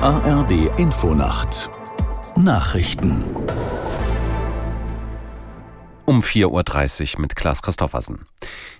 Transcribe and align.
ARD 0.00 0.78
Infonacht 0.78 1.70
Nachrichten 2.36 3.24
um 6.04 6.20
4.30 6.20 7.16
Uhr 7.16 7.20
mit 7.20 7.34
Klaas 7.34 7.62
Christoffersen. 7.62 8.24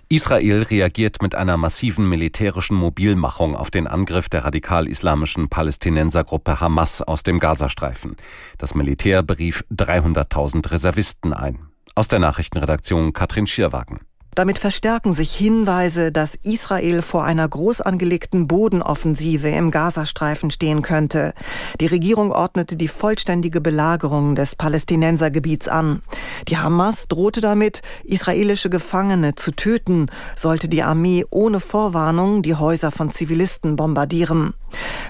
Israel 0.07 0.63
reagiert 0.63 1.21
mit 1.21 1.35
einer 1.35 1.57
massiven 1.57 2.07
militärischen 2.07 2.77
Mobilmachung 2.77 3.57
auf 3.57 3.69
den 3.69 3.85
Angriff 3.85 4.29
der 4.29 4.45
radikal-islamischen 4.45 5.49
Palästinensergruppe 5.49 6.61
Hamas 6.61 7.01
aus 7.01 7.23
dem 7.23 7.39
Gazastreifen. 7.39 8.15
Das 8.57 8.73
Militär 8.73 9.21
berief 9.21 9.65
300.000 9.73 10.71
Reservisten 10.71 11.33
ein. 11.33 11.67
Aus 11.95 12.07
der 12.07 12.19
Nachrichtenredaktion 12.19 13.11
Katrin 13.11 13.45
Schierwagen. 13.45 13.99
Damit 14.35 14.59
verstärken 14.59 15.13
sich 15.13 15.33
Hinweise, 15.35 16.11
dass 16.11 16.35
Israel 16.43 17.01
vor 17.01 17.23
einer 17.23 17.47
groß 17.47 17.81
angelegten 17.81 18.47
Bodenoffensive 18.47 19.49
im 19.49 19.71
Gazastreifen 19.71 20.51
stehen 20.51 20.81
könnte. 20.81 21.33
Die 21.81 21.87
Regierung 21.87 22.31
ordnete 22.31 22.75
die 22.75 22.87
vollständige 22.87 23.59
Belagerung 23.59 24.35
des 24.35 24.55
Palästinensergebiets 24.55 25.67
an. 25.67 26.01
Die 26.47 26.57
Hamas 26.57 27.07
drohte 27.07 27.41
damit, 27.41 27.81
israelische 28.03 28.69
Gefangene 28.69 29.35
zu 29.35 29.51
töten, 29.51 30.07
sollte 30.35 30.69
die 30.69 30.83
Armee 30.83 31.25
ohne 31.29 31.59
Vorwarnung 31.59 32.41
die 32.41 32.55
Häuser 32.55 32.91
von 32.91 33.11
Zivilisten 33.11 33.75
bombardieren. 33.75 34.53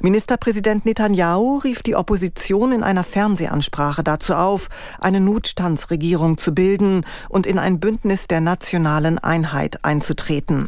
Ministerpräsident 0.02 0.86
Netanyahu 0.86 1.58
rief 1.58 1.84
die 1.84 1.96
Opposition 1.96 2.72
in 2.72 2.84
einer 2.84 3.04
Fernsehansprache 3.04 4.04
dazu 4.04 4.34
auf, 4.36 4.70
eine 5.00 5.20
Notstandsregierung 5.20 6.38
zu 6.38 6.54
bilden 6.54 7.06
und 7.28 7.46
in 7.46 7.60
ein 7.60 7.80
Bündnis 7.80 8.28
der 8.28 8.42
nationalen 8.42 9.20
Einheit 9.20 9.84
einzutreten. 9.84 10.68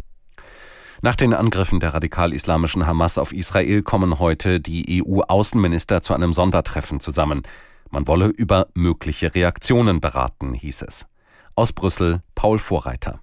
Nach 1.03 1.15
den 1.15 1.33
Angriffen 1.33 1.79
der 1.79 1.95
radikal-islamischen 1.95 2.85
Hamas 2.85 3.17
auf 3.17 3.33
Israel 3.33 3.81
kommen 3.81 4.19
heute 4.19 4.59
die 4.59 5.03
EU-Außenminister 5.03 6.03
zu 6.03 6.13
einem 6.13 6.31
Sondertreffen 6.31 6.99
zusammen. 6.99 7.41
Man 7.89 8.07
wolle 8.07 8.27
über 8.27 8.67
mögliche 8.75 9.33
Reaktionen 9.33 9.99
beraten, 9.99 10.53
hieß 10.53 10.83
es. 10.83 11.07
Aus 11.55 11.73
Brüssel 11.73 12.21
Paul 12.35 12.59
Vorreiter. 12.59 13.19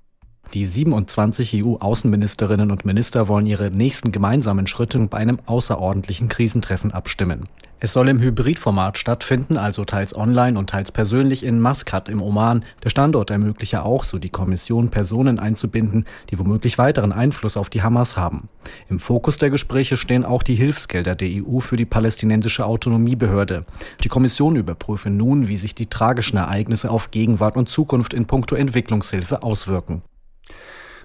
Die 0.54 0.64
27 0.64 1.62
EU-Außenministerinnen 1.62 2.70
und 2.70 2.86
Minister 2.86 3.28
wollen 3.28 3.46
ihre 3.46 3.70
nächsten 3.70 4.12
gemeinsamen 4.12 4.66
Schritte 4.66 4.98
bei 5.00 5.18
einem 5.18 5.41
außerordentlichen 5.44 6.28
Krisentreffen 6.28 6.91
abstimmen. 6.91 7.50
Es 7.80 7.92
soll 7.92 8.08
im 8.08 8.18
Hybridformat 8.18 8.96
stattfinden, 8.96 9.58
also 9.58 9.84
teils 9.84 10.16
online 10.16 10.58
und 10.58 10.70
teils 10.70 10.91
persönlich 10.91 11.44
in 11.44 11.60
Maskat 11.60 12.08
im 12.08 12.22
Oman. 12.22 12.64
Der 12.82 12.88
Standort 12.88 13.30
ermögliche 13.30 13.84
auch, 13.84 14.04
so 14.04 14.19
die 14.19 14.30
Kommission, 14.30 14.88
Personen 14.88 15.38
einzubinden, 15.38 16.06
die 16.30 16.38
womöglich 16.38 16.78
weiteren 16.78 17.12
Einfluss 17.12 17.58
auf 17.58 17.69
die 17.69 17.82
Hamas 17.82 18.16
haben. 18.16 18.48
Im 18.88 18.98
Fokus 18.98 19.36
der 19.36 19.50
Gespräche 19.50 19.98
stehen 19.98 20.24
auch 20.24 20.42
die 20.42 20.56
Hilfsgelder 20.56 21.14
der 21.14 21.28
EU 21.28 21.60
für 21.60 21.76
die 21.76 21.84
palästinensische 21.84 22.64
Autonomiebehörde. 22.64 23.66
Die 24.02 24.08
Kommission 24.08 24.56
überprüfe 24.56 25.10
nun, 25.10 25.46
wie 25.46 25.56
sich 25.56 25.74
die 25.74 25.86
tragischen 25.86 26.38
Ereignisse 26.38 26.91
auf 26.91 27.10
Gegenwart 27.10 27.56
und 27.56 27.69
Zukunft 27.69 28.14
in 28.14 28.24
puncto 28.24 28.56
Entwicklungshilfe 28.56 29.42
auswirken. 29.42 30.02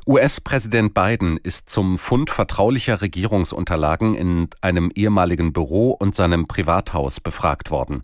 US-Präsident 0.05 0.93
Biden 0.93 1.37
ist 1.37 1.69
zum 1.69 1.97
Fund 1.97 2.29
vertraulicher 2.29 3.01
Regierungsunterlagen 3.01 4.15
in 4.15 4.49
einem 4.59 4.91
ehemaligen 4.93 5.53
Büro 5.53 5.91
und 5.91 6.13
seinem 6.13 6.45
Privathaus 6.45 7.21
befragt 7.21 7.71
worden. 7.71 8.03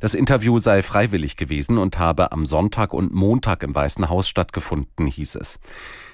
Das 0.00 0.14
Interview 0.14 0.58
sei 0.58 0.82
freiwillig 0.82 1.36
gewesen 1.36 1.76
und 1.76 1.98
habe 1.98 2.32
am 2.32 2.46
Sonntag 2.46 2.94
und 2.94 3.12
Montag 3.12 3.62
im 3.62 3.74
Weißen 3.74 4.08
Haus 4.08 4.28
stattgefunden, 4.28 5.06
hieß 5.06 5.34
es. 5.36 5.60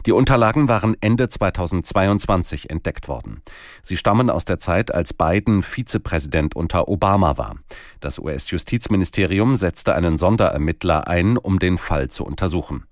Die 0.07 0.13
Unterlagen 0.13 0.69
waren 0.69 0.97
Ende 1.01 1.29
2022 1.29 2.71
entdeckt 2.71 3.07
worden. 3.09 3.43
Sie 3.83 3.97
stammen 3.97 4.29
aus 4.29 4.45
der 4.45 4.59
Zeit, 4.59 4.93
als 4.93 5.13
Biden 5.13 5.63
Vizepräsident 5.63 6.55
unter 6.55 6.89
Obama 6.89 7.39
war. 7.39 7.57
Das 8.01 8.19
US-Justizministerium 8.19 9.55
setzte 9.55 9.95
einen 9.95 10.17
Sonderermittler 10.17 11.07
ein, 11.07 11.37
um 11.37 11.61
den 11.61 11.79
Fall 11.79 12.09
zu 12.09 12.25
untersuchen. 12.25 12.87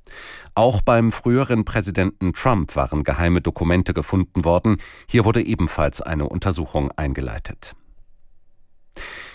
Auch 0.55 0.83
beim 0.83 1.13
früheren 1.13 1.65
Präsidenten 1.65 2.33
Trump 2.33 2.77
waren 2.77 3.05
geheime 3.05 3.41
Dokumente 3.41 3.95
gefunden 3.95 4.45
worden. 4.45 4.79
Hier 5.09 5.25
wurde 5.25 5.43
ebenfalls 5.43 6.01
eine 6.01 6.29
Untersuchung 6.29 6.91
eingeleitet. 6.93 7.75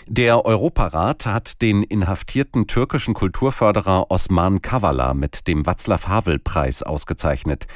Der 0.06 0.44
Europarat 0.44 1.26
hat 1.26 1.62
den 1.62 1.82
inhaftierten 1.82 2.66
türkischen 2.66 3.14
Kulturförderer 3.14 4.10
Osman 4.10 4.62
Kavala 4.62 5.14
mit 5.14 5.46
dem 5.46 5.62
Václav-Havel-Preis 5.62 6.82
ausgezeichnet. 6.82 7.66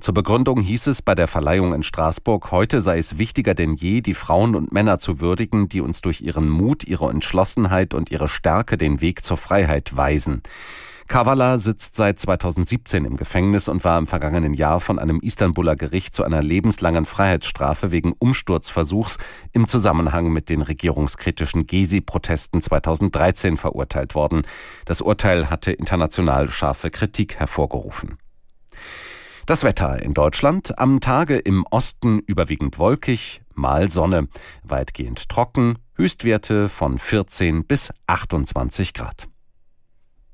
Zur 0.00 0.12
Begründung 0.12 0.60
hieß 0.60 0.88
es 0.88 1.02
bei 1.02 1.14
der 1.14 1.28
Verleihung 1.28 1.72
in 1.72 1.82
Straßburg, 1.82 2.50
heute 2.50 2.80
sei 2.80 2.98
es 2.98 3.18
wichtiger 3.18 3.54
denn 3.54 3.74
je, 3.74 4.00
die 4.00 4.14
Frauen 4.14 4.54
und 4.56 4.72
Männer 4.72 4.98
zu 4.98 5.20
würdigen, 5.20 5.68
die 5.68 5.80
uns 5.80 6.00
durch 6.00 6.20
ihren 6.20 6.48
Mut, 6.48 6.84
ihre 6.84 7.10
Entschlossenheit 7.10 7.94
und 7.94 8.10
ihre 8.10 8.28
Stärke 8.28 8.76
den 8.76 9.00
Weg 9.00 9.24
zur 9.24 9.36
Freiheit 9.36 9.96
weisen. 9.96 10.42
Kavala 11.06 11.58
sitzt 11.58 11.96
seit 11.96 12.18
2017 12.18 13.04
im 13.04 13.16
Gefängnis 13.16 13.68
und 13.68 13.84
war 13.84 13.98
im 13.98 14.06
vergangenen 14.06 14.54
Jahr 14.54 14.80
von 14.80 14.98
einem 14.98 15.20
Istanbuler 15.20 15.76
Gericht 15.76 16.14
zu 16.14 16.24
einer 16.24 16.42
lebenslangen 16.42 17.04
Freiheitsstrafe 17.04 17.92
wegen 17.92 18.12
Umsturzversuchs 18.12 19.18
im 19.52 19.66
Zusammenhang 19.66 20.32
mit 20.32 20.48
den 20.48 20.62
regierungskritischen 20.62 21.66
Gezi-Protesten 21.66 22.62
2013 22.62 23.58
verurteilt 23.58 24.14
worden. 24.14 24.42
Das 24.86 25.02
Urteil 25.02 25.50
hatte 25.50 25.72
international 25.72 26.48
scharfe 26.48 26.90
Kritik 26.90 27.36
hervorgerufen. 27.36 28.16
Das 29.46 29.62
Wetter 29.62 30.02
in 30.02 30.14
Deutschland 30.14 30.78
am 30.78 31.00
Tage 31.00 31.36
im 31.36 31.66
Osten 31.70 32.20
überwiegend 32.20 32.78
wolkig, 32.78 33.42
mal 33.52 33.90
Sonne, 33.90 34.28
weitgehend 34.62 35.28
trocken, 35.28 35.76
Höchstwerte 35.96 36.70
von 36.70 36.98
14 36.98 37.64
bis 37.64 37.92
28 38.06 38.94
Grad. 38.94 39.28